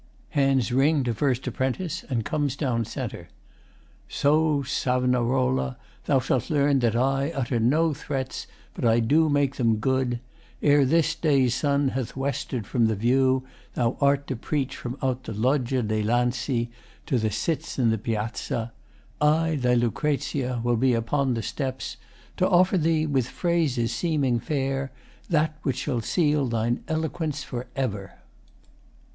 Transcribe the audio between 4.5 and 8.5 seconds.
Sav'narola, thou shalt learn that I Utter no threats